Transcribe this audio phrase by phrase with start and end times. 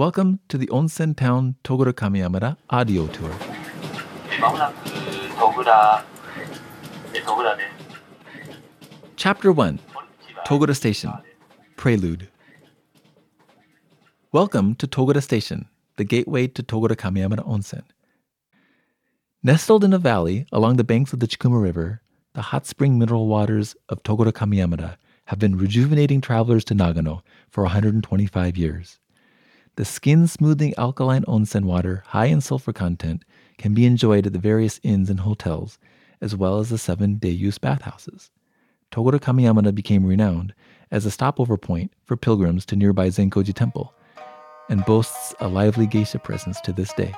[0.00, 3.34] Welcome to the Onsen Town Togura Kamiyamada audio tour.
[9.16, 9.78] Chapter 1
[10.46, 11.12] Togura Station
[11.76, 12.28] Prelude.
[14.32, 17.82] Welcome to Togura Station, the gateway to Togura Kamiyamada Onsen.
[19.42, 22.00] Nestled in a valley along the banks of the Chikuma River,
[22.32, 27.64] the hot spring mineral waters of Togura Kamiyamada have been rejuvenating travelers to Nagano for
[27.64, 28.98] 125 years.
[29.76, 33.24] The skin smoothing alkaline onsen water, high in sulfur content,
[33.56, 35.78] can be enjoyed at the various inns and hotels,
[36.20, 38.30] as well as the seven day use bathhouses.
[38.90, 40.52] Togura Kamiyamada became renowned
[40.90, 43.94] as a stopover point for pilgrims to nearby Zenkoji Temple
[44.68, 47.14] and boasts a lively geisha presence to this day.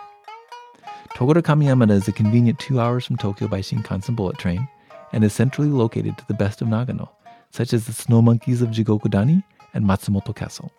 [1.15, 4.69] Togura Kamiyamada is a convenient two hours from Tokyo by Shinkansen bullet train
[5.13, 7.09] and is centrally located to the best of Nagano,
[7.51, 9.43] such as the snow monkeys of Jigokudani
[9.75, 10.71] and Matsumoto Castle.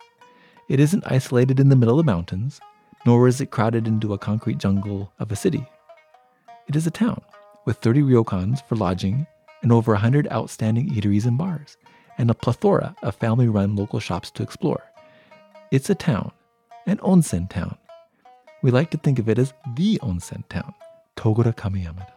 [0.69, 2.61] It isn't isolated in the middle of mountains,
[3.05, 5.65] nor is it crowded into a concrete jungle of a city.
[6.67, 7.21] It is a town
[7.65, 9.27] with 30 ryokans for lodging
[9.61, 11.77] and over 100 outstanding eateries and bars,
[12.17, 14.83] and a plethora of family run local shops to explore.
[15.71, 16.31] It's a town,
[16.85, 17.77] an onsen town.
[18.61, 20.73] We like to think of it as the onsen town,
[21.17, 22.11] Togura Kamiyamada.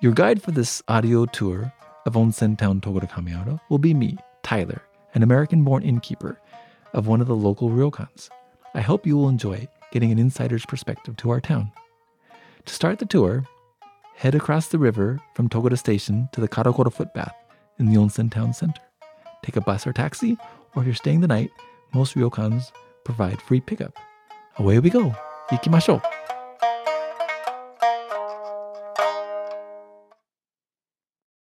[0.00, 1.72] Your guide for this audio tour
[2.04, 4.82] of onsen town Togura Kamiyamada will be me, Tyler,
[5.14, 6.40] an American born innkeeper
[6.94, 8.30] of one of the local ryokans.
[8.72, 11.70] I hope you will enjoy getting an insider's perspective to our town.
[12.64, 13.44] To start the tour,
[14.16, 17.34] head across the river from Togura Station to the Karakura footpath
[17.78, 18.80] in the onsen town center.
[19.42, 20.38] Take a bus or taxi,
[20.74, 21.50] or if you're staying the night,
[21.92, 22.72] most ryokans
[23.04, 23.98] provide free pickup.
[24.56, 25.14] Away we go.
[25.50, 26.02] Ikimashou.